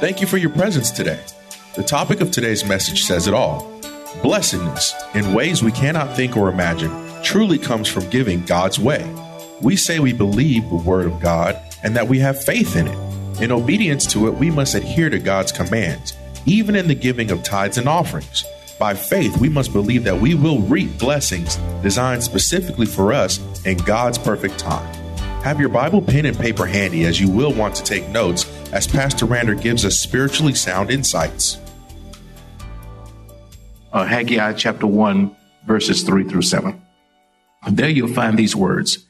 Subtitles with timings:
[0.00, 1.20] Thank you for your presence today.
[1.74, 3.70] The topic of today's message says it all.
[4.22, 6.90] Blessedness, in ways we cannot think or imagine,
[7.22, 9.04] truly comes from giving God's way.
[9.60, 13.42] We say we believe the Word of God and that we have faith in it.
[13.42, 17.42] In obedience to it, we must adhere to God's commands, even in the giving of
[17.42, 18.46] tithes and offerings.
[18.78, 23.76] By faith, we must believe that we will reap blessings designed specifically for us in
[23.76, 24.94] God's perfect time.
[25.42, 28.86] Have your Bible, pen, and paper handy as you will want to take notes as
[28.86, 31.58] Pastor Rander gives us spiritually sound insights.
[33.92, 35.34] Uh, Haggai chapter 1,
[35.66, 36.80] verses 3 through 7.
[37.72, 39.06] There you'll find these words.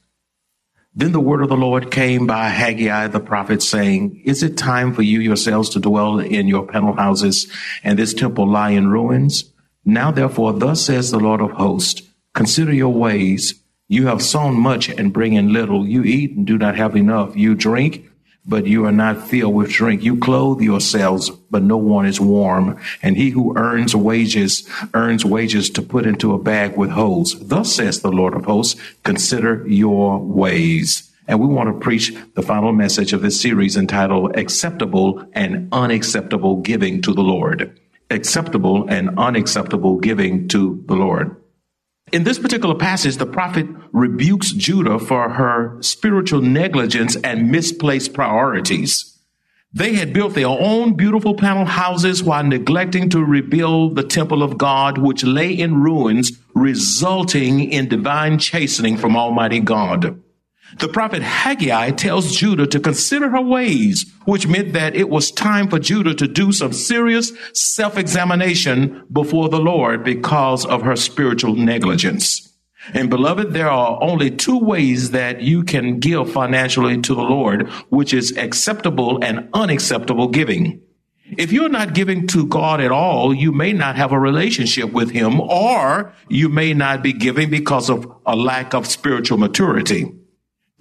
[0.94, 4.92] Then the word of the Lord came by Haggai the prophet, saying, Is it time
[4.92, 7.46] for you yourselves to dwell in your panel houses,
[7.84, 9.44] and this temple lie in ruins?
[9.84, 12.02] Now therefore, thus says the Lord of hosts,
[12.34, 15.86] Consider your ways you have sown much and bring in little.
[15.86, 17.36] You eat and do not have enough.
[17.36, 18.09] You drink,
[18.50, 20.02] but you are not filled with drink.
[20.02, 22.80] You clothe yourselves, but no one is warm.
[23.00, 27.36] And he who earns wages, earns wages to put into a bag with holes.
[27.40, 31.08] Thus says the Lord of hosts, consider your ways.
[31.28, 36.56] And we want to preach the final message of this series entitled Acceptable and Unacceptable
[36.56, 37.78] Giving to the Lord.
[38.10, 41.39] Acceptable and Unacceptable Giving to the Lord.
[42.12, 49.16] In this particular passage, the prophet rebukes Judah for her spiritual negligence and misplaced priorities.
[49.72, 54.58] They had built their own beautiful panel houses while neglecting to rebuild the temple of
[54.58, 60.20] God, which lay in ruins, resulting in divine chastening from Almighty God.
[60.78, 65.68] The prophet Haggai tells Judah to consider her ways, which meant that it was time
[65.68, 72.46] for Judah to do some serious self-examination before the Lord because of her spiritual negligence.
[72.94, 77.68] And beloved, there are only two ways that you can give financially to the Lord,
[77.90, 80.82] which is acceptable and unacceptable giving.
[81.36, 85.10] If you're not giving to God at all, you may not have a relationship with
[85.10, 90.12] Him, or you may not be giving because of a lack of spiritual maturity.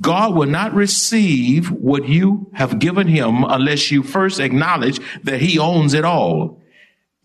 [0.02, 5.60] God will not receive what you have given him unless you first acknowledge that he
[5.60, 6.62] owns it all.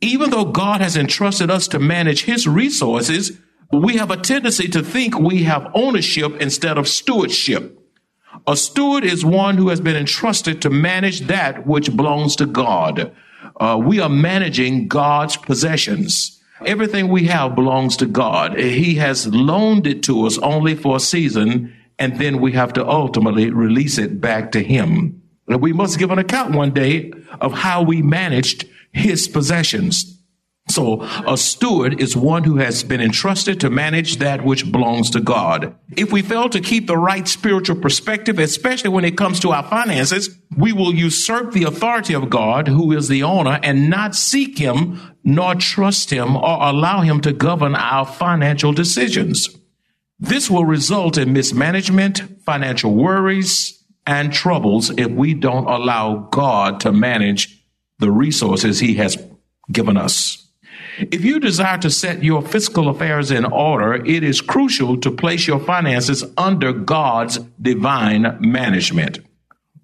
[0.01, 3.39] Even though God has entrusted us to manage his resources,
[3.73, 7.79] we have a tendency to think we have ownership instead of stewardship.
[8.47, 13.15] A steward is one who has been entrusted to manage that which belongs to God.
[13.59, 16.43] Uh, we are managing God's possessions.
[16.67, 18.59] Everything we have belongs to God.
[18.59, 22.87] He has loaned it to us only for a season and then we have to
[22.87, 25.23] ultimately release it back to him.
[25.47, 30.11] And we must give an account one day of how we managed his possessions.
[30.71, 35.21] So a steward is one who has been entrusted to manage that which belongs to
[35.21, 35.75] God.
[35.95, 39.63] If we fail to keep the right spiritual perspective, especially when it comes to our
[39.69, 44.57] finances, we will usurp the authority of God, who is the owner, and not seek
[44.57, 49.51] him, nor trust him, or allow him to govern our financial decisions.
[50.25, 56.93] This will result in mismanagement, financial worries, and troubles if we don't allow God to
[56.93, 57.63] manage
[57.99, 59.19] the resources He has
[59.71, 60.49] given us.
[60.99, 65.47] If you desire to set your fiscal affairs in order, it is crucial to place
[65.47, 69.19] your finances under God's divine management.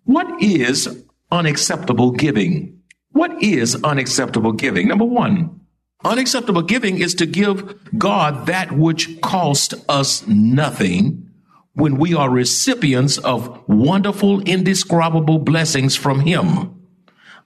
[0.04, 2.80] What is unacceptable giving?
[3.12, 4.88] What is unacceptable giving?
[4.88, 5.59] Number one,
[6.04, 11.30] Unacceptable giving is to give God that which cost us nothing
[11.74, 16.74] when we are recipients of wonderful, indescribable blessings from Him.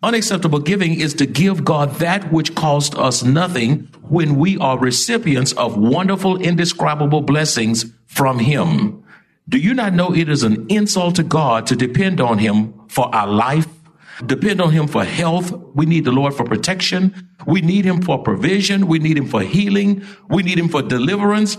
[0.05, 5.53] Unacceptable giving is to give God that which cost us nothing when we are recipients
[5.55, 9.03] of wonderful, indescribable blessings from Him.
[9.49, 13.13] Do you not know it is an insult to God to depend on Him for
[13.15, 13.67] our life,
[14.27, 15.53] depend on Him for health.
[15.75, 17.29] We need the Lord for protection.
[17.47, 18.87] We need Him for provision.
[18.87, 20.05] We need Him for healing.
[20.29, 21.57] We need Him for deliverance.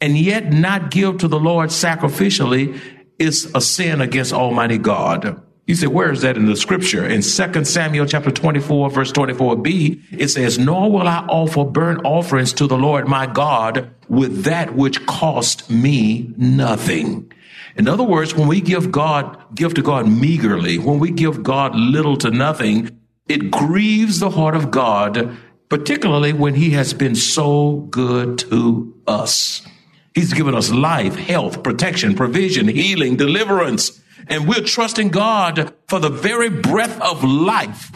[0.00, 2.78] And yet not give to the Lord sacrificially
[3.18, 5.42] is a sin against Almighty God.
[5.66, 7.04] He said, where is that in the scripture?
[7.04, 12.52] In 2 Samuel chapter 24, verse 24b, it says, Nor will I offer burnt offerings
[12.54, 17.32] to the Lord my God with that which cost me nothing.
[17.76, 21.74] In other words, when we give God, give to God meagerly, when we give God
[21.74, 25.36] little to nothing, it grieves the heart of God,
[25.68, 29.66] particularly when he has been so good to us.
[30.14, 36.08] He's given us life, health, protection, provision, healing, deliverance and we're trusting God for the
[36.08, 37.92] very breath of life.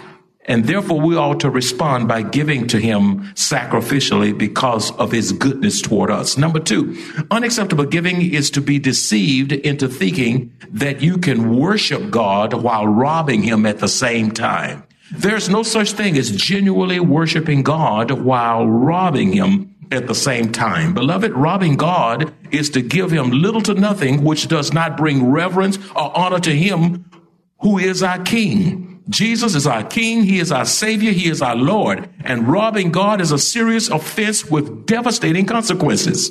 [0.50, 5.80] And therefore, we ought to respond by giving to Him sacrificially because of His goodness
[5.80, 6.36] toward us.
[6.36, 7.00] Number two,
[7.30, 13.44] unacceptable giving is to be deceived into thinking that you can worship God while robbing
[13.44, 14.82] Him at the same time.
[15.12, 20.94] There's no such thing as genuinely worshiping God while robbing Him at the same time.
[20.94, 25.78] Beloved, robbing God is to give him little to nothing, which does not bring reverence
[25.94, 27.08] or honor to him
[27.60, 28.89] who is our king.
[29.10, 30.22] Jesus is our king.
[30.22, 31.10] He is our savior.
[31.10, 32.08] He is our Lord.
[32.24, 36.30] And robbing God is a serious offense with devastating consequences.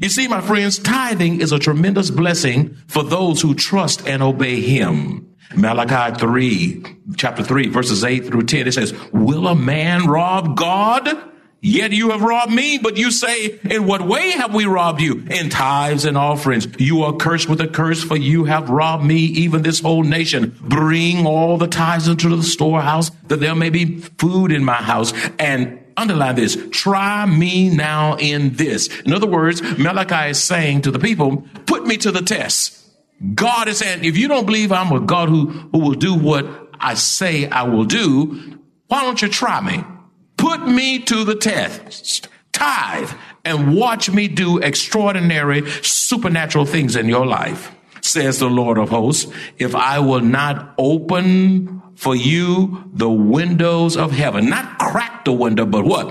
[0.00, 4.60] You see, my friends, tithing is a tremendous blessing for those who trust and obey
[4.60, 5.28] him.
[5.54, 6.84] Malachi 3,
[7.16, 11.31] chapter 3, verses 8 through 10, it says, Will a man rob God?
[11.64, 15.24] Yet you have robbed me, but you say, in what way have we robbed you?
[15.30, 16.66] In tithes and offerings.
[16.80, 20.56] You are cursed with a curse, for you have robbed me, even this whole nation.
[20.60, 25.12] Bring all the tithes into the storehouse, that there may be food in my house.
[25.38, 28.88] And underline this, try me now in this.
[29.02, 32.76] In other words, Malachi is saying to the people, put me to the test.
[33.36, 36.44] God is saying, if you don't believe I'm a God who, who will do what
[36.80, 39.84] I say I will do, why don't you try me?
[40.42, 42.26] Put me to the test.
[42.50, 43.12] Tithe
[43.44, 49.32] and watch me do extraordinary supernatural things in your life, says the Lord of hosts.
[49.56, 55.64] If I will not open for you the windows of heaven, not crack the window,
[55.64, 56.08] but what?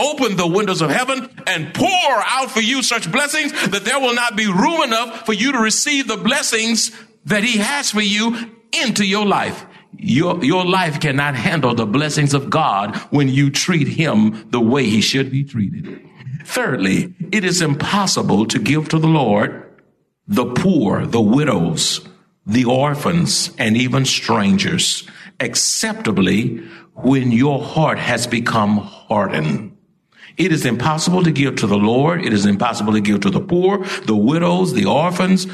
[0.00, 4.14] Open the windows of heaven and pour out for you such blessings that there will
[4.14, 6.90] not be room enough for you to receive the blessings
[7.26, 8.52] that he has for you
[8.82, 9.64] into your life.
[10.04, 14.84] Your, your life cannot handle the blessings of God when you treat him the way
[14.84, 16.02] he should be treated.
[16.44, 19.70] Thirdly, it is impossible to give to the Lord
[20.26, 22.00] the poor, the widows,
[22.44, 25.08] the orphans, and even strangers
[25.38, 26.58] acceptably
[26.94, 29.76] when your heart has become hardened.
[30.36, 32.24] It is impossible to give to the Lord.
[32.24, 35.46] It is impossible to give to the poor, the widows, the orphans,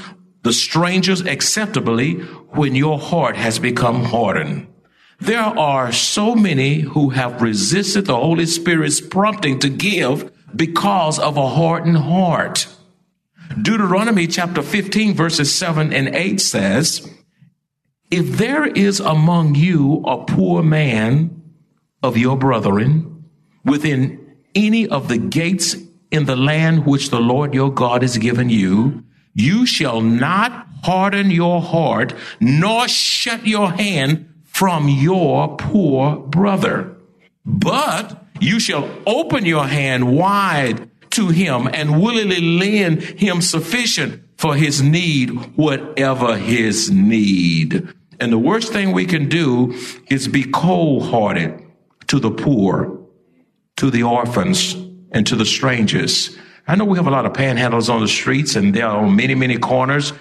[0.43, 2.15] the strangers acceptably
[2.55, 4.67] when your heart has become hardened.
[5.21, 11.37] There are so many who have resisted the Holy Spirit's prompting to give because of
[11.37, 12.69] a hardened heart.
[13.61, 17.11] Deuteronomy chapter 15 verses 7 and 8 says,
[18.11, 21.43] If there is among you a poor man
[22.03, 23.25] of your brethren
[23.65, 25.75] within any of the gates
[26.11, 29.05] in the land which the Lord your God has given you,
[29.39, 36.97] you shall not harden your heart, nor shut your hand from your poor brother.
[37.45, 44.55] But you shall open your hand wide to him and willingly lend him sufficient for
[44.55, 47.89] his need, whatever his need.
[48.21, 49.75] And the worst thing we can do
[50.09, 51.65] is be cold hearted
[52.09, 53.01] to the poor,
[53.77, 54.75] to the orphans,
[55.13, 56.37] and to the strangers.
[56.69, 59.35] I know we have a lot of panhandlers on the streets and they're on many,
[59.35, 60.13] many corners.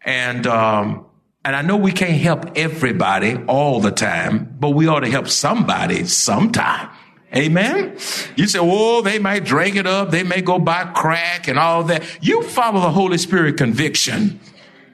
[0.00, 1.04] And, um,
[1.44, 5.28] and I know we can't help everybody all the time, but we ought to help
[5.28, 6.88] somebody sometime.
[7.36, 7.92] Amen.
[8.36, 10.10] You say, oh, they might drink it up.
[10.10, 12.02] They may go buy crack and all that.
[12.22, 14.40] You follow the Holy Spirit conviction.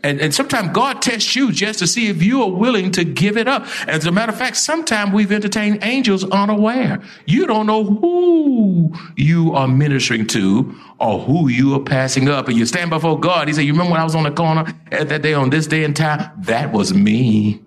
[0.02, 3.36] And, and sometimes God tests you just to see if you are willing to give
[3.36, 3.66] it up.
[3.88, 7.02] As a matter of fact, sometimes we've entertained angels unaware.
[7.26, 12.48] You don't know who you are ministering to or who you are passing up.
[12.48, 13.48] And you stand before God.
[13.48, 15.66] He said, You remember when I was on the corner at that day on this
[15.66, 16.30] day and time?
[16.38, 17.62] That was me.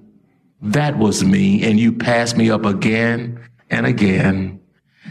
[0.61, 1.63] That was me.
[1.63, 4.61] And you passed me up again and again.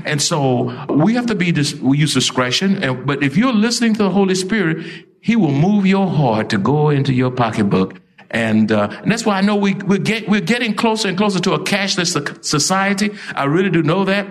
[0.04, 3.04] And so we have to be, we use discretion.
[3.04, 6.90] But if you're listening to the Holy Spirit, he will move your heart to go
[6.90, 8.00] into your pocketbook.
[8.30, 11.40] And, uh, and that's why I know we, we're, get, we're getting closer and closer
[11.40, 13.10] to a cashless society.
[13.34, 14.26] I really do know that.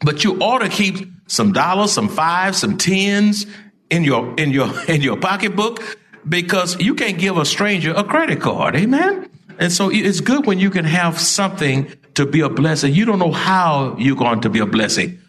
[0.00, 3.46] But you ought to keep some dollars, some fives, some tens
[3.90, 5.98] in your, in your, in your pocketbook
[6.28, 8.76] because you can't give a stranger a credit card.
[8.76, 9.30] Amen.
[9.58, 12.94] And so it's good when you can have something to be a blessing.
[12.94, 15.20] You don't know how you're going to be a blessing.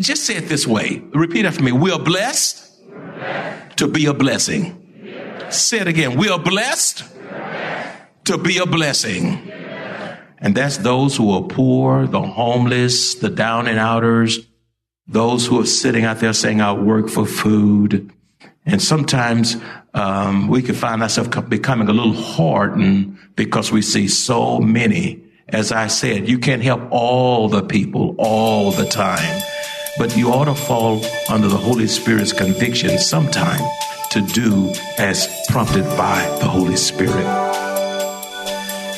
[0.00, 1.02] Just say it this way.
[1.12, 1.72] Repeat after me.
[1.72, 2.67] We are blessed
[3.78, 4.74] to be a blessing.
[5.50, 6.16] Say it again.
[6.16, 7.04] We are blessed
[8.24, 9.50] to be a blessing.
[10.38, 14.38] And that's those who are poor, the homeless, the down and outers,
[15.06, 18.12] those who are sitting out there saying, I work for food.
[18.66, 19.56] And sometimes
[19.94, 25.24] um, we can find ourselves becoming a little hardened because we see so many.
[25.48, 29.42] As I said, you can't help all the people all the time,
[29.98, 33.60] but you ought to fall under the Holy Spirit's conviction sometime
[34.10, 37.26] to do as prompted by the Holy Spirit.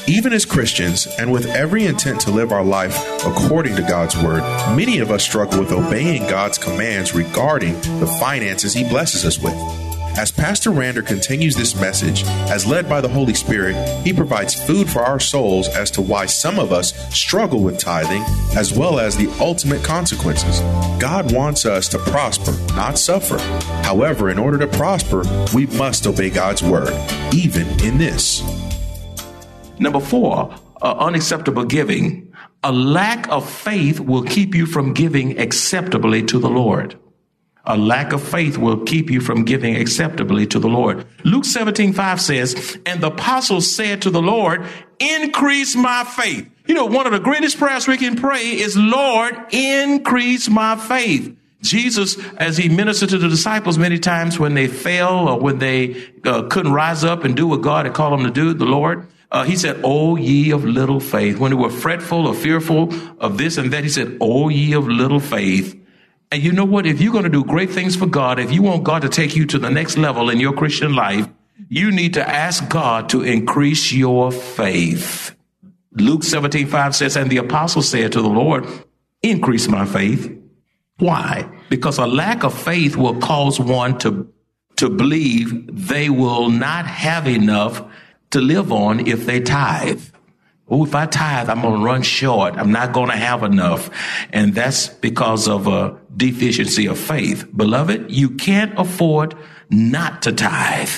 [0.07, 4.43] Even as Christians, and with every intent to live our life according to God's word,
[4.75, 9.90] many of us struggle with obeying God's commands regarding the finances He blesses us with.
[10.21, 13.75] As Pastor Rander continues this message, as led by the Holy Spirit,
[14.05, 18.23] he provides food for our souls as to why some of us struggle with tithing,
[18.55, 20.61] as well as the ultimate consequences.
[21.01, 23.39] God wants us to prosper, not suffer.
[23.83, 25.23] However, in order to prosper,
[25.55, 26.93] we must obey God's word,
[27.33, 28.43] even in this.
[29.79, 32.31] Number four, uh, unacceptable giving.
[32.63, 36.99] A lack of faith will keep you from giving acceptably to the Lord.
[37.65, 41.07] A lack of faith will keep you from giving acceptably to the Lord.
[41.25, 44.67] Luke 17, 5 says, And the apostles said to the Lord,
[44.99, 46.49] Increase my faith.
[46.67, 51.37] You know, one of the greatest prayers we can pray is, Lord, increase my faith.
[51.63, 56.11] Jesus, as he ministered to the disciples many times when they fell or when they
[56.25, 59.07] uh, couldn't rise up and do what God had called them to do, the Lord,
[59.31, 63.37] uh, he said, "O ye of little faith." When they were fretful or fearful of
[63.37, 65.80] this and that, he said, "O ye of little faith."
[66.33, 66.87] And you know what?
[66.87, 69.35] If you're going to do great things for God, if you want God to take
[69.35, 71.29] you to the next level in your Christian life,
[71.69, 75.35] you need to ask God to increase your faith.
[75.93, 78.67] Luke 17, 5 says, And the apostle said to the Lord,
[79.23, 80.35] Increase my faith.
[80.99, 81.51] Why?
[81.69, 84.33] Because a lack of faith will cause one to,
[84.77, 87.83] to believe they will not have enough
[88.31, 90.03] to live on if they tithe.
[90.71, 92.57] Oh, if I tithe, I'm going to run short.
[92.57, 93.91] I'm not going to have enough.
[94.33, 97.47] And that's because of a deficiency of faith.
[97.55, 99.35] Beloved, you can't afford
[99.69, 100.91] not to tithe.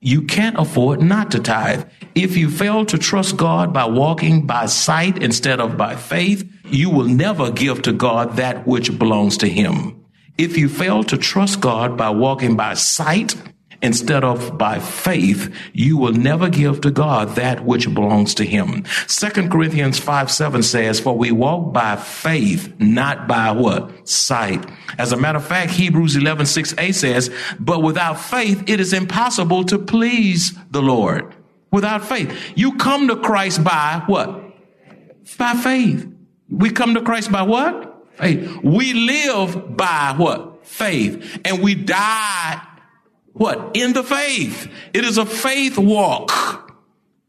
[0.00, 1.84] You can't afford not to tithe.
[2.14, 6.88] If you fail to trust God by walking by sight instead of by faith, you
[6.88, 10.04] will never give to God that which belongs to Him.
[10.38, 13.34] If you fail to trust God by walking by sight
[13.82, 18.84] instead of by faith, you will never give to God that which belongs to him.
[19.06, 24.08] Second Corinthians 5 7 says, For we walk by faith, not by what?
[24.08, 24.64] Sight.
[24.98, 28.92] As a matter of fact, Hebrews 11 6 8 says, But without faith, it is
[28.92, 31.34] impossible to please the Lord.
[31.70, 32.52] Without faith.
[32.56, 34.42] You come to Christ by what?
[35.38, 36.06] By faith.
[36.48, 38.08] We come to Christ by what?
[38.16, 38.58] Faith.
[38.64, 40.66] We live by what?
[40.66, 41.40] Faith.
[41.44, 42.60] And we die
[43.32, 43.72] what?
[43.74, 44.70] In the faith.
[44.92, 46.32] It is a faith walk.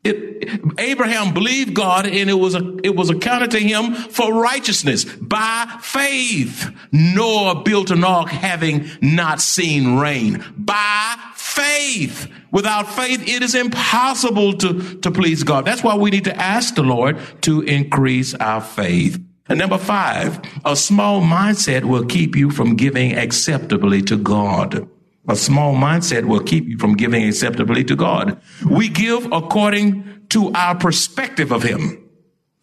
[0.03, 5.05] It, Abraham believed God and it was, a, it was accounted to him for righteousness
[5.05, 6.72] by faith.
[6.91, 12.31] Noah built an ark having not seen rain by faith.
[12.51, 15.65] Without faith, it is impossible to, to please God.
[15.65, 19.24] That's why we need to ask the Lord to increase our faith.
[19.48, 24.89] And number five, a small mindset will keep you from giving acceptably to God.
[25.28, 28.42] A small mindset will keep you from giving acceptably to God.
[28.70, 32.10] We give according to our perspective of Him.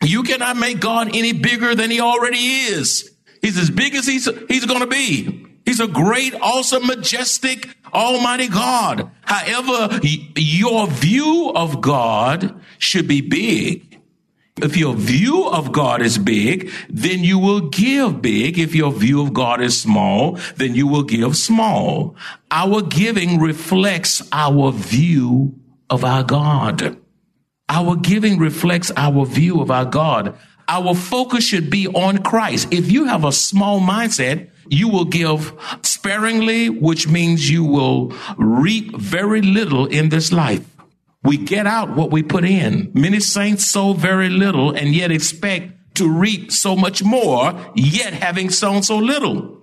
[0.03, 3.11] You cannot make God any bigger than He already is.
[3.43, 5.47] He's as big as He's, he's going to be.
[5.65, 9.11] He's a great, awesome, majestic, almighty God.
[9.21, 13.88] However, your view of God should be big.
[14.63, 18.59] If your view of God is big, then you will give big.
[18.59, 22.17] If your view of God is small, then you will give small.
[22.51, 25.55] Our giving reflects our view
[25.91, 26.97] of our God.
[27.69, 30.37] Our giving reflects our view of our God.
[30.69, 32.69] Our focus should be on Christ.
[32.71, 38.95] If you have a small mindset, you will give sparingly, which means you will reap
[38.97, 40.65] very little in this life.
[41.23, 42.91] We get out what we put in.
[42.95, 48.51] Many saints sow very little and yet expect to reap so much more, yet having
[48.51, 49.61] sown so little.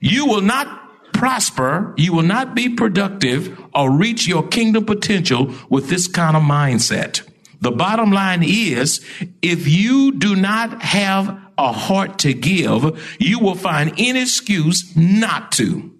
[0.00, 5.88] You will not prosper, you will not be productive or reach your kingdom potential with
[5.88, 7.28] this kind of mindset.
[7.60, 9.04] The bottom line is
[9.40, 15.50] if you do not have a heart to give, you will find any excuse not
[15.52, 15.93] to.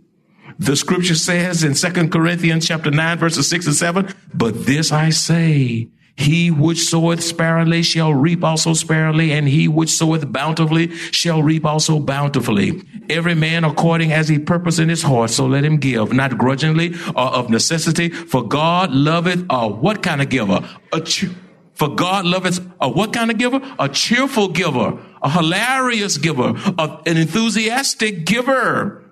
[0.59, 5.11] The scripture says in Second Corinthians chapter 9, verses 6 and 7, but this I
[5.11, 11.43] say, he which soweth sparingly shall reap also sparingly, and he which soweth bountifully shall
[11.43, 12.83] reap also bountifully.
[13.11, 16.95] Every man according as he purpose in his heart, so let him give, not grudgingly
[17.17, 20.61] or of necessity, for God loveth a what kind of giver?
[20.93, 21.05] A,
[21.73, 23.61] For God loveth a what kind of giver?
[23.81, 29.04] A cheerful giver, a hilarious giver, a, an enthusiastic giver.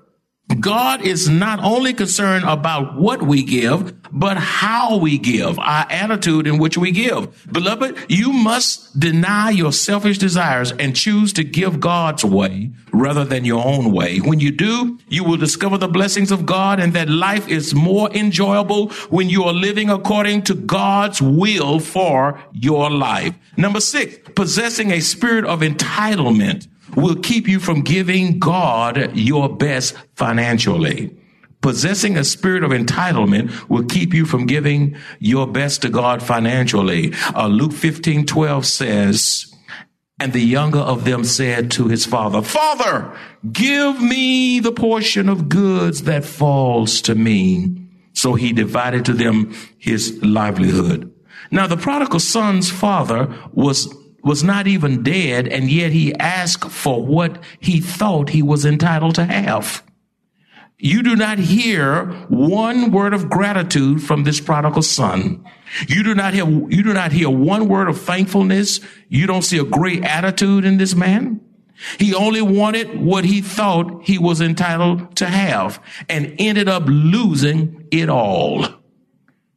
[0.61, 6.47] God is not only concerned about what we give, but how we give, our attitude
[6.47, 7.50] in which we give.
[7.50, 13.44] Beloved, you must deny your selfish desires and choose to give God's way rather than
[13.44, 14.18] your own way.
[14.18, 18.11] When you do, you will discover the blessings of God and that life is more
[18.12, 23.35] enjoyable when you are living according to God's will for your life.
[23.56, 29.94] Number six, possessing a spirit of entitlement will keep you from giving God your best
[30.14, 31.16] financially.
[31.61, 37.12] Possessing a spirit of entitlement will keep you from giving your best to God financially.
[37.34, 39.54] Uh, Luke 15, 12 says,
[40.18, 43.16] and the younger of them said to his father, Father,
[43.50, 47.76] give me the portion of goods that falls to me.
[48.12, 51.12] So he divided to them his livelihood.
[51.50, 53.92] Now the prodigal son's father was
[54.23, 59.14] was not even dead, and yet he asked for what he thought he was entitled
[59.17, 59.83] to have.
[60.79, 65.45] You do not hear one word of gratitude from this prodigal son.
[65.88, 68.81] You do not hear, you do not hear one word of thankfulness.
[69.09, 71.41] You don't see a great attitude in this man.
[71.99, 77.87] He only wanted what he thought he was entitled to have and ended up losing
[77.93, 78.67] it all.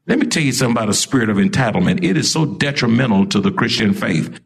[0.08, 2.04] Let me tell you something about a spirit of entitlement.
[2.04, 4.40] It is so detrimental to the Christian faith.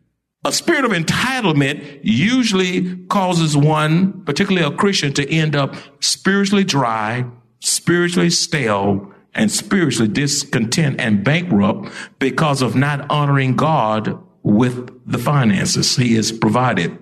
[0.46, 7.26] A spirit of entitlement usually causes one, particularly a Christian, to end up spiritually dry,
[7.60, 15.98] spiritually stale, and spiritually discontent and bankrupt because of not honoring God with the finances
[15.98, 16.98] he has provided.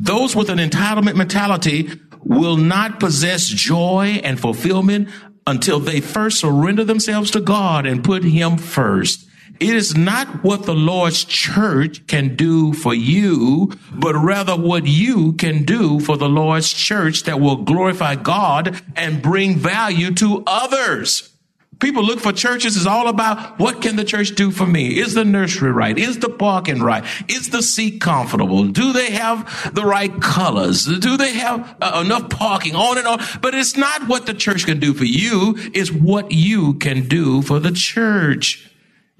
[0.00, 1.90] Those with an entitlement mentality
[2.24, 5.08] will not possess joy and fulfillment
[5.46, 9.28] until they first surrender themselves to God and put him first.
[9.62, 15.34] It is not what the Lord's church can do for you, but rather what you
[15.34, 21.32] can do for the Lord's church that will glorify God and bring value to others.
[21.78, 24.98] People look for churches is all about what can the church do for me?
[24.98, 25.96] Is the nursery right?
[25.96, 27.04] Is the parking right?
[27.28, 28.64] Is the seat comfortable?
[28.64, 30.86] Do they have the right colors?
[30.86, 33.20] Do they have uh, enough parking on and on?
[33.40, 35.54] But it's not what the church can do for you.
[35.72, 38.68] It's what you can do for the church.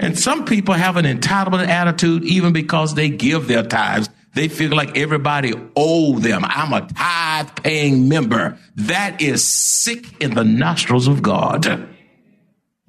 [0.02, 4.10] And some people have an entitlement attitude even because they give their tithes.
[4.34, 6.42] They feel like everybody owe them.
[6.44, 8.58] I'm a tithe paying member.
[8.76, 11.88] That is sick in the nostrils of God.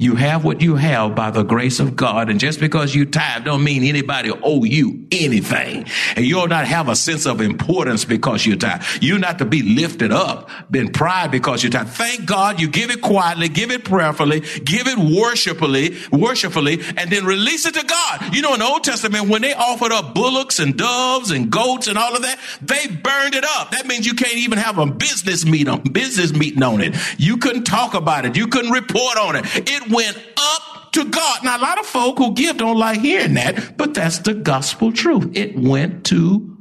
[0.04, 2.30] You have what you have by the grace of God.
[2.30, 5.86] And just because you tithe don't mean anybody owe you anything.
[6.18, 8.84] And you'll not have a sense of importance because you tithe.
[9.00, 11.88] You're not to be lifted up in pride because you tithe.
[11.88, 17.24] Thank God you give it quietly, give it prayerfully, give it worshipfully, worshipfully, and then
[17.24, 18.36] release it to God.
[18.36, 21.88] You know, in the Old Testament, when they offered up bullocks and doves and goats
[21.88, 23.72] and all of that, they burned it up.
[23.72, 26.94] That means you can't even have a business meeting, business meeting on it.
[27.18, 28.36] You couldn't talk about it.
[28.36, 29.46] You couldn't report on it.
[29.56, 31.44] It went up to God.
[31.44, 34.92] Now, a lot of folk who give don't like hearing that, but that's the gospel
[34.92, 35.36] truth.
[35.36, 36.58] It went to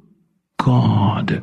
[0.58, 1.42] God.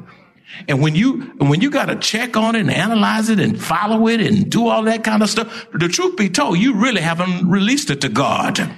[0.68, 4.08] And when you when you got to check on it and analyze it and follow
[4.08, 7.50] it and do all that kind of stuff, the truth be told, you really haven't
[7.50, 8.72] released it to God.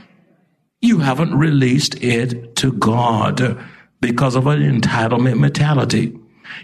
[0.82, 3.64] You haven't released it to God
[4.02, 6.18] because of an entitlement mentality.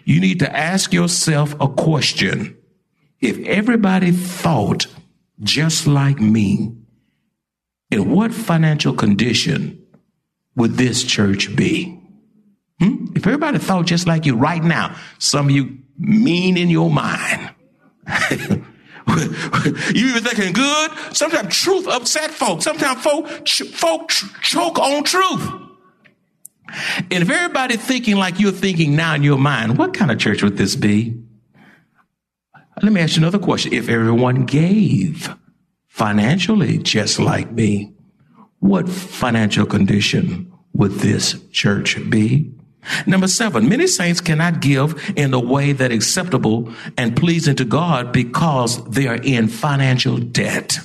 [0.04, 2.58] You need to ask yourself a question.
[3.22, 4.88] If everybody thought
[5.42, 6.76] just like me,
[7.92, 9.86] in what financial condition
[10.56, 12.00] would this church be?
[12.80, 13.08] Hmm?
[13.16, 17.54] If everybody thought just like you right now, some of you mean in your mind.
[18.08, 20.92] you even thinking good.
[21.14, 22.66] Sometimes truth upset folks.
[22.66, 25.50] Sometimes folk, ch- folk ch- choke on truth.
[27.12, 30.44] And if everybody thinking like you're thinking now in your mind, what kind of church
[30.44, 31.22] would this be?
[32.84, 33.74] Let me ask you another question.
[33.74, 35.34] If everyone gave
[35.88, 37.92] financially just like me,
[38.60, 42.52] what financial condition would this church be?
[43.08, 48.12] Number seven, many saints cannot give in a way that acceptable and pleasing to God
[48.12, 50.78] because they are in financial debt.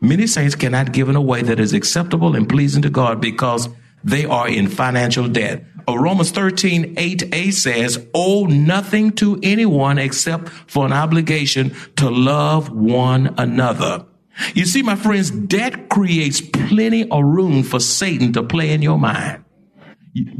[0.00, 3.68] Many saints cannot give in a way that is acceptable and pleasing to God because
[4.04, 5.64] they are in financial debt.
[5.88, 13.34] Romans 13, 8a says, owe nothing to anyone except for an obligation to love one
[13.38, 14.06] another.
[14.54, 18.98] You see, my friends, debt creates plenty of room for Satan to play in your
[18.98, 19.44] mind.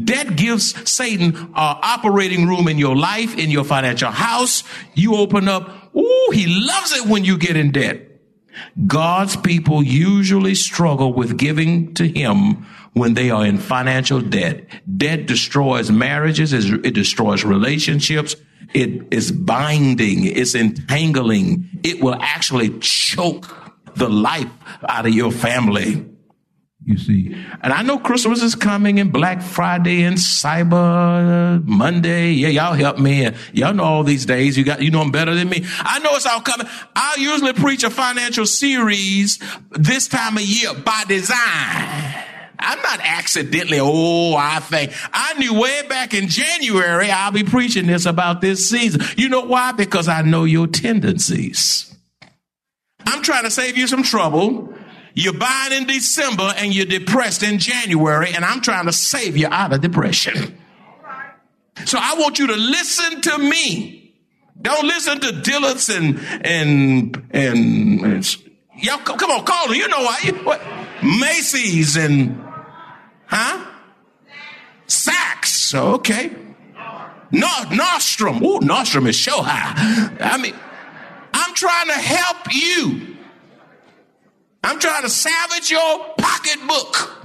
[0.04, 4.64] Debt gives Satan uh, operating room in your life, in your financial house.
[4.94, 5.94] You open up.
[5.96, 8.12] Ooh, he loves it when you get in debt.
[8.86, 14.66] God's people usually struggle with giving to Him when they are in financial debt.
[14.96, 18.36] Debt destroys marriages, it destroys relationships,
[18.74, 21.68] it is binding, it's entangling.
[21.82, 23.46] It will actually choke
[23.96, 24.50] the life
[24.88, 26.06] out of your family.
[26.84, 32.32] You see, and I know Christmas is coming and Black Friday and Cyber Monday.
[32.32, 33.30] Yeah, y'all help me.
[33.52, 34.58] Y'all know all these days.
[34.58, 35.64] You got, you know them better than me.
[35.78, 36.66] I know it's all coming.
[36.96, 39.38] I usually preach a financial series
[39.70, 42.31] this time of year by design.
[42.62, 44.92] I'm not accidentally, oh, I think.
[45.12, 49.02] I knew way back in January I'll be preaching this about this season.
[49.16, 49.72] You know why?
[49.72, 51.94] Because I know your tendencies.
[53.06, 54.74] I'm trying to save you some trouble.
[55.14, 59.48] You're buying in December and you're depressed in January, and I'm trying to save you
[59.48, 60.58] out of depression.
[61.84, 64.14] So I want you to listen to me.
[64.60, 68.36] Don't listen to Dillard's and and and, and
[68.76, 69.76] y'all come on, call them.
[69.76, 70.20] You know why?
[70.44, 70.62] What?
[71.02, 72.41] Macy's and
[73.32, 73.64] Huh?
[74.86, 75.74] Saks.
[75.74, 76.30] Okay.
[77.30, 78.44] Nord- nostrum.
[78.44, 79.72] Ooh, Nordstrom is so high.
[80.20, 80.54] I mean,
[81.32, 83.16] I'm trying to help you.
[84.62, 87.20] I'm trying to salvage your pocketbook.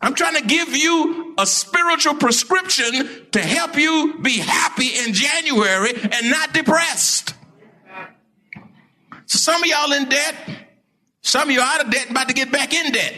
[0.00, 5.92] I'm trying to give you a spiritual prescription to help you be happy in January
[5.94, 7.34] and not depressed.
[9.26, 10.34] So some of y'all in debt,
[11.20, 13.14] some of you out of debt, about to get back in debt.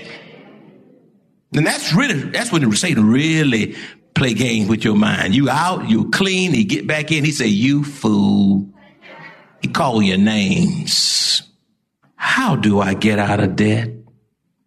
[1.54, 3.76] And that's really, that's when Satan really
[4.14, 5.34] play games with your mind.
[5.34, 8.68] You out, you clean, he get back in, he say, you fool.
[9.62, 11.42] He call your names.
[12.16, 13.90] How do I get out of debt?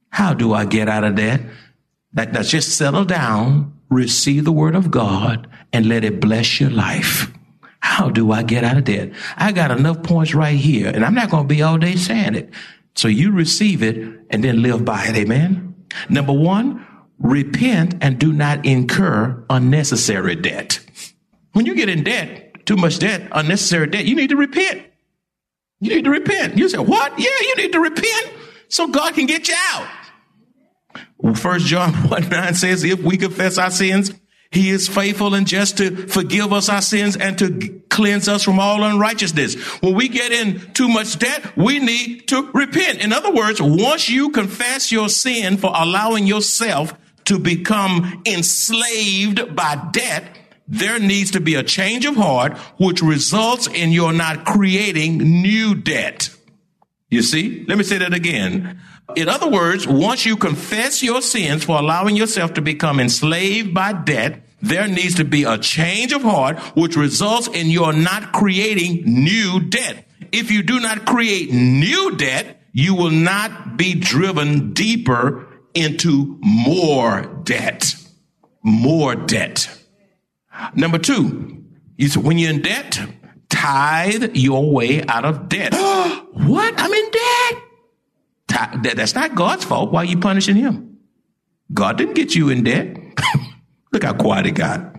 [0.09, 1.41] How do I get out of debt?
[2.13, 6.69] That, that's just settle down, receive the word of God, and let it bless your
[6.69, 7.31] life.
[7.79, 9.11] How do I get out of debt?
[9.37, 12.35] I got enough points right here, and I'm not going to be all day saying
[12.35, 12.49] it.
[12.95, 13.97] So you receive it
[14.29, 15.15] and then live by it.
[15.15, 15.70] Amen.
[16.09, 16.85] Number one,
[17.19, 20.79] repent and do not incur unnecessary debt.
[21.53, 24.83] When you get in debt, too much debt, unnecessary debt, you need to repent.
[25.79, 26.57] You need to repent.
[26.57, 27.17] You say, what?
[27.19, 28.33] Yeah, you need to repent
[28.69, 29.87] so God can get you out.
[31.35, 34.11] First John 1 9 says, if we confess our sins,
[34.51, 38.59] he is faithful and just to forgive us our sins and to cleanse us from
[38.59, 39.55] all unrighteousness.
[39.81, 42.99] When we get in too much debt, we need to repent.
[42.99, 46.93] In other words, once you confess your sin for allowing yourself
[47.25, 50.37] to become enslaved by debt,
[50.67, 55.75] there needs to be a change of heart, which results in your not creating new
[55.75, 56.29] debt.
[57.11, 57.65] You see?
[57.67, 58.79] Let me say that again.
[59.17, 63.91] In other words, once you confess your sins for allowing yourself to become enslaved by
[63.91, 69.03] debt, there needs to be a change of heart, which results in your not creating
[69.05, 70.07] new debt.
[70.31, 77.23] If you do not create new debt, you will not be driven deeper into more
[77.43, 77.93] debt.
[78.63, 79.69] More debt.
[80.75, 81.65] Number two,
[81.97, 82.99] is when you're in debt,
[83.49, 85.73] tithe your way out of debt.
[86.47, 86.73] what?
[86.77, 87.63] I'm in debt
[88.83, 89.91] that's not God's fault.
[89.91, 90.99] Why are you punishing him?
[91.73, 92.97] God didn't get you in debt.
[93.91, 94.95] Look how quiet it got.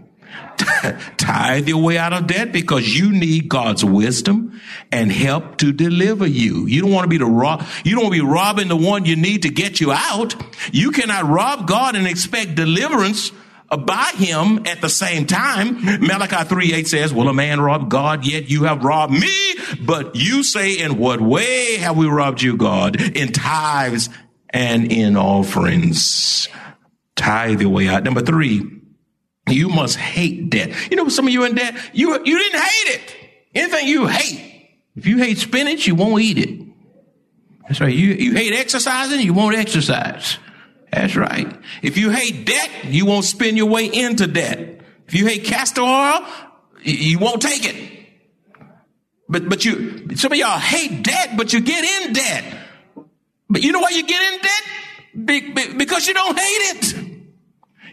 [1.16, 6.26] Tithe your way out of debt because you need God's wisdom and help to deliver
[6.26, 6.66] you.
[6.66, 9.04] You don't want to be the rob, you don't want to be robbing the one
[9.04, 10.34] you need to get you out.
[10.72, 13.32] You cannot rob God and expect deliverance
[13.76, 15.82] by him at the same time.
[16.00, 18.26] Malachi 3 8 says, Will a man rob God?
[18.26, 19.51] Yet you have robbed me.
[19.80, 23.00] But you say, In what way have we robbed you, God?
[23.00, 24.08] In tithes
[24.50, 26.48] and in offerings.
[27.16, 28.04] Tithe your way out.
[28.04, 28.62] Number three,
[29.48, 30.72] you must hate debt.
[30.90, 33.16] You know, some of you in debt, you, you didn't hate it.
[33.54, 34.70] Anything you hate.
[34.96, 36.66] If you hate spinach, you won't eat it.
[37.68, 37.94] That's right.
[37.94, 40.38] You, you hate exercising, you won't exercise.
[40.92, 41.48] That's right.
[41.82, 44.80] If you hate debt, you won't spend your way into debt.
[45.08, 46.26] If you hate castor oil,
[46.82, 48.01] you won't take it.
[49.32, 52.44] But, but you, some of y'all hate debt, but you get in debt.
[53.48, 54.62] But you know why you get in debt?
[55.24, 56.94] Be, be, because you don't hate it.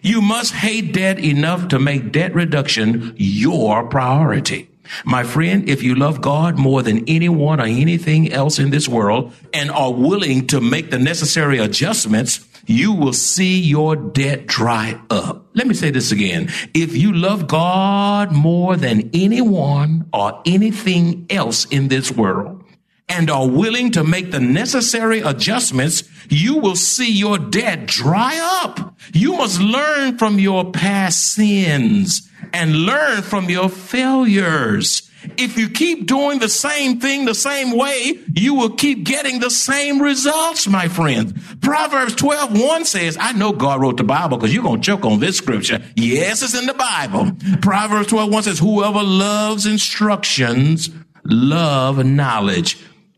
[0.02, 4.70] You must hate debt enough to make debt reduction your priority.
[5.06, 9.32] My friend, if you love God more than anyone or anything else in this world
[9.54, 15.48] and are willing to make the necessary adjustments, you will see your debt dry up.
[15.56, 16.52] Let me say this again.
[16.76, 22.64] If you love God more than anyone or anything else in this world
[23.10, 28.96] and are willing to make the necessary adjustments, you will see your debt dry up.
[29.14, 35.09] You must learn from your past sins and learn from your failures.
[35.38, 39.50] If you keep doing the same thing the same way, you will keep getting the
[39.50, 41.34] same results, my friends.
[41.62, 45.06] Proverbs 12, 1 says, I know God wrote the Bible because you're going to choke
[45.06, 45.82] on this scripture.
[45.96, 47.32] Yes, it's in the Bible.
[47.62, 50.90] Proverbs 12, 1 says, whoever loves instructions,
[51.26, 52.78] love knowledge.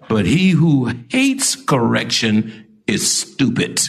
[0.10, 3.80] But he who hates correction is stupid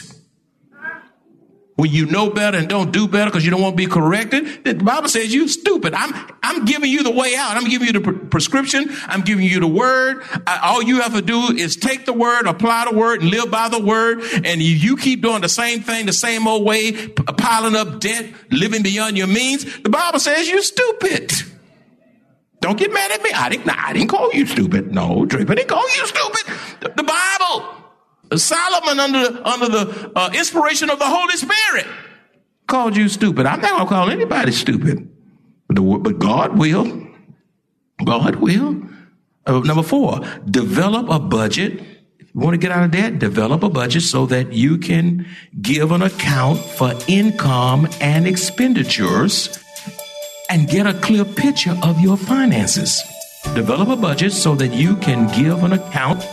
[1.75, 4.63] when you know better and don't do better because you don't want to be corrected.
[4.63, 5.93] The Bible says you stupid.
[5.95, 7.57] I'm, I'm giving you the way out.
[7.57, 8.89] I'm giving you the pre- prescription.
[9.07, 10.23] I'm giving you the word.
[10.45, 13.49] I, all you have to do is take the word, apply the word and live
[13.49, 14.21] by the word.
[14.43, 17.99] And you, you keep doing the same thing, the same old way, p- piling up
[17.99, 19.65] debt, living beyond your means.
[19.81, 21.31] The Bible says you're stupid.
[22.61, 23.31] Don't get mad at me.
[23.33, 24.93] I didn't, I didn't call you stupid.
[24.93, 26.53] No, Draper didn't call you stupid.
[26.81, 27.82] the, the Bible.
[28.37, 31.87] Solomon, under, under the uh, inspiration of the Holy Spirit,
[32.67, 33.45] called you stupid.
[33.45, 35.09] I'm not going to call anybody stupid,
[35.67, 37.07] but, God will.
[38.03, 38.83] God will.
[39.45, 41.81] Uh, number four, develop a budget.
[42.19, 45.27] If you want to get out of debt, develop a budget so that you can
[45.61, 49.59] give an account for income and expenditures
[50.49, 53.03] and get a clear picture of your finances.
[53.55, 56.23] Develop a budget so that you can give an account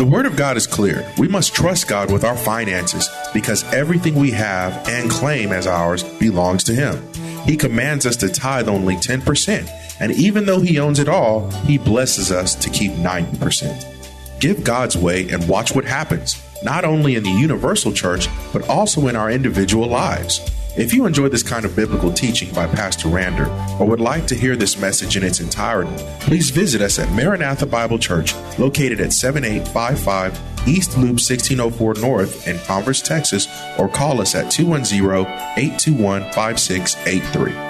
[0.00, 1.06] the Word of God is clear.
[1.18, 6.02] We must trust God with our finances because everything we have and claim as ours
[6.02, 7.06] belongs to Him.
[7.44, 9.68] He commands us to tithe only 10%,
[10.00, 14.40] and even though He owns it all, He blesses us to keep 90%.
[14.40, 19.06] Give God's way and watch what happens, not only in the universal church, but also
[19.06, 20.40] in our individual lives.
[20.80, 24.34] If you enjoy this kind of biblical teaching by Pastor Rander or would like to
[24.34, 29.12] hear this message in its entirety, please visit us at Maranatha Bible Church, located at
[29.12, 33.46] 7855 East Loop 1604 North in Converse, Texas,
[33.78, 35.26] or call us at 210
[35.58, 37.69] 821 5683.